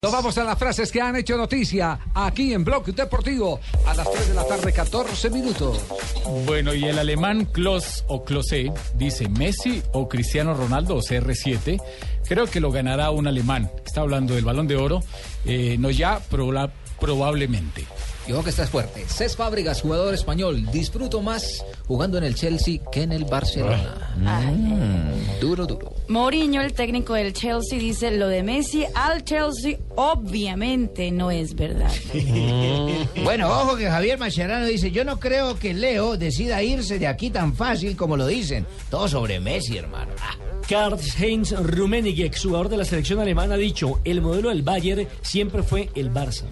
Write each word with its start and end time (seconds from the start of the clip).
Nos 0.00 0.12
vamos 0.12 0.38
a 0.38 0.44
las 0.44 0.56
frases 0.56 0.92
que 0.92 1.00
han 1.00 1.16
hecho 1.16 1.36
noticia 1.36 1.98
aquí 2.14 2.54
en 2.54 2.62
Blog 2.62 2.84
Deportivo 2.94 3.58
a 3.84 3.94
las 3.94 4.08
3 4.08 4.28
de 4.28 4.34
la 4.34 4.46
tarde, 4.46 4.72
14 4.72 5.28
minutos. 5.28 5.80
Bueno, 6.46 6.72
y 6.72 6.84
el 6.84 7.00
alemán 7.00 7.46
Klos 7.46 8.04
o 8.06 8.24
Klose 8.24 8.70
dice 8.94 9.28
Messi 9.28 9.82
o 9.94 10.08
Cristiano 10.08 10.54
Ronaldo 10.54 10.94
o 10.94 11.00
CR7. 11.02 11.82
Creo 12.28 12.46
que 12.46 12.60
lo 12.60 12.70
ganará 12.70 13.10
un 13.10 13.26
alemán. 13.26 13.72
Está 13.84 14.02
hablando 14.02 14.36
del 14.36 14.44
balón 14.44 14.68
de 14.68 14.76
oro. 14.76 15.00
Eh, 15.44 15.74
no 15.80 15.90
ya, 15.90 16.20
proba- 16.30 16.70
probablemente. 17.00 17.84
Y 18.28 18.32
ojo 18.32 18.44
que 18.44 18.50
estás 18.50 18.68
fuerte. 18.68 19.06
Cés 19.08 19.34
Fábregas, 19.34 19.80
jugador 19.80 20.12
español. 20.12 20.70
Disfruto 20.70 21.22
más 21.22 21.64
jugando 21.86 22.18
en 22.18 22.24
el 22.24 22.34
Chelsea 22.34 22.78
que 22.92 23.02
en 23.02 23.12
el 23.12 23.24
Barcelona. 23.24 24.14
Mm, 24.18 25.40
duro, 25.40 25.66
duro. 25.66 25.94
Mourinho, 26.08 26.60
el 26.60 26.74
técnico 26.74 27.14
del 27.14 27.32
Chelsea, 27.32 27.78
dice 27.78 28.10
lo 28.10 28.28
de 28.28 28.42
Messi 28.42 28.84
al 28.94 29.24
Chelsea 29.24 29.78
obviamente 29.94 31.10
no 31.10 31.30
es 31.30 31.54
verdad. 31.54 31.90
Bueno, 33.24 33.48
ojo 33.48 33.76
que 33.76 33.88
Javier 33.88 34.18
Mascherano 34.18 34.66
dice, 34.66 34.90
yo 34.90 35.04
no 35.04 35.18
creo 35.20 35.58
que 35.58 35.74
Leo 35.74 36.16
decida 36.16 36.62
irse 36.62 36.98
de 36.98 37.06
aquí 37.06 37.30
tan 37.30 37.54
fácil 37.54 37.96
como 37.96 38.16
lo 38.16 38.26
dicen. 38.26 38.66
Todo 38.90 39.08
sobre 39.08 39.40
Messi, 39.40 39.76
hermano. 39.76 40.12
Ah, 40.20 40.36
Karl-Heinz 40.68 41.52
Rummenigge, 41.52 42.26
exjugador 42.26 42.68
de 42.68 42.76
la 42.76 42.84
selección 42.84 43.20
alemana, 43.20 43.54
ha 43.54 43.58
dicho, 43.58 44.00
el 44.04 44.20
modelo 44.20 44.50
del 44.50 44.62
Bayern 44.62 45.08
siempre 45.22 45.62
fue 45.62 45.88
el 45.94 46.12
Barça. 46.12 46.44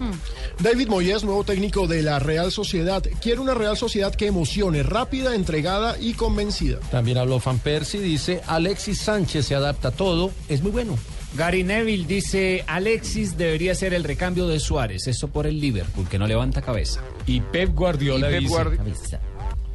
David 0.59 0.87
Moyes, 0.87 1.23
nuevo 1.23 1.43
técnico 1.43 1.66
de 1.67 2.01
la 2.01 2.17
Real 2.19 2.49
Sociedad, 2.51 3.03
quiere 3.21 3.41
una 3.41 3.53
Real 3.53 3.75
Sociedad 3.75 4.15
que 4.15 4.27
emocione, 4.27 4.83
rápida, 4.83 5.35
entregada 5.35 5.97
y 5.99 6.13
convencida. 6.13 6.79
También 6.89 7.17
habló 7.17 7.39
Van 7.39 7.59
Persie, 7.59 7.99
dice 7.99 8.41
Alexis 8.47 8.99
Sánchez 9.01 9.45
se 9.45 9.55
adapta 9.55 9.89
a 9.89 9.91
todo, 9.91 10.31
es 10.49 10.61
muy 10.63 10.71
bueno. 10.71 10.97
Gary 11.35 11.63
Neville 11.63 12.07
dice 12.07 12.63
Alexis 12.67 13.37
debería 13.37 13.75
ser 13.75 13.93
el 13.93 14.05
recambio 14.05 14.47
de 14.47 14.59
Suárez, 14.61 15.07
eso 15.07 15.27
por 15.27 15.45
el 15.45 15.59
Liverpool, 15.59 16.07
que 16.07 16.17
no 16.17 16.25
levanta 16.25 16.61
cabeza. 16.61 17.01
Y 17.25 17.41
Pep 17.41 17.75
Guardiola 17.75 18.29
Y 18.29 18.33
Pep 18.33 18.41
dice... 18.41 18.53
Guardi- 18.55 19.19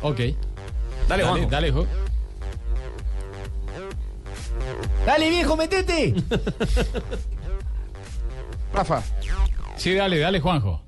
Ok. 0.00 0.18
Dale, 0.18 0.36
dale, 1.08 1.24
Juanjo. 1.24 1.50
dale, 1.50 1.72
Jo. 1.72 1.86
Dale, 5.06 5.30
viejo, 5.30 5.56
metete. 5.56 6.14
Rafa. 8.72 9.02
Sí, 9.76 9.94
dale, 9.94 10.18
dale, 10.18 10.40
Juanjo. 10.40 10.82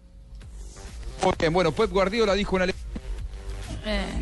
Bueno, 1.50 1.72
Pep 1.72 1.90
Guardiola 1.90 2.34
dijo 2.34 2.56
una... 2.56 2.66
Más 2.66 2.74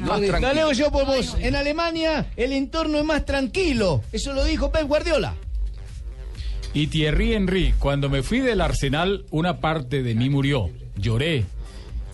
No, 0.01 0.21
tranquilo. 0.27 0.55
leo 0.55 0.73
yo 0.73 0.91
por 0.91 1.07
vos. 1.07 1.37
En 1.39 1.55
Alemania 1.55 2.27
el 2.37 2.53
entorno 2.53 2.99
es 2.99 3.05
más 3.05 3.25
tranquilo. 3.25 4.03
Eso 4.13 4.33
lo 4.33 4.45
dijo 4.45 4.71
Pep 4.73 4.87
Guardiola. 4.87 5.35
Y 6.75 6.87
Thierry 6.89 7.35
Henry, 7.35 7.75
cuando 7.79 8.09
me 8.09 8.23
fui 8.23 8.41
del 8.41 8.61
Arsenal, 8.61 9.25
una 9.31 9.61
parte 9.61 10.03
de 10.03 10.15
mí 10.15 10.31
murió. 10.31 10.71
Lloré. 10.97 11.45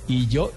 Y 0.08 0.26
yo 0.26 0.52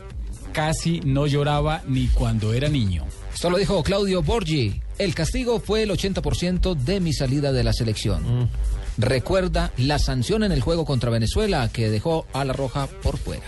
casi 0.53 0.99
no 1.01 1.27
lloraba 1.27 1.81
ni 1.87 2.07
cuando 2.07 2.53
era 2.53 2.67
niño. 2.67 3.05
Esto 3.33 3.49
lo 3.49 3.57
dijo 3.57 3.83
Claudio 3.83 4.21
Borgi. 4.21 4.81
El 4.97 5.15
castigo 5.15 5.59
fue 5.59 5.83
el 5.83 5.91
80% 5.91 6.75
de 6.75 6.99
mi 6.99 7.13
salida 7.13 7.51
de 7.51 7.63
la 7.63 7.73
selección. 7.73 8.49
Recuerda 8.97 9.71
la 9.77 9.97
sanción 9.97 10.43
en 10.43 10.51
el 10.51 10.61
juego 10.61 10.83
contra 10.85 11.09
Venezuela 11.09 11.69
que 11.71 11.89
dejó 11.89 12.27
a 12.33 12.43
la 12.43 12.53
Roja 12.53 12.87
por 13.01 13.17
fuera. 13.17 13.41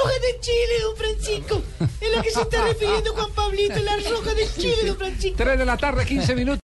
La 0.00 0.08
roja 0.08 0.20
de 0.20 0.40
Chile, 0.40 0.80
don 0.82 0.96
Francisco. 0.96 1.62
Es 2.00 2.16
la 2.16 2.22
que 2.22 2.30
se 2.30 2.40
está 2.40 2.64
refiriendo 2.64 3.12
Juan 3.12 3.30
Pablito, 3.32 3.78
la 3.80 3.96
roja 3.96 4.34
de 4.34 4.48
Chile, 4.56 4.76
don 4.86 4.96
Francisco. 4.96 5.36
3 5.36 5.58
de 5.58 5.64
la 5.66 5.76
tarde, 5.76 6.06
15 6.06 6.34
minutos. 6.34 6.58